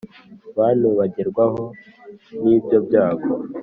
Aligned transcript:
bantu 0.57 0.87
bagerwaho 0.97 1.63
n 2.43 2.45
ibyo 2.57 2.77
byago 2.87 3.29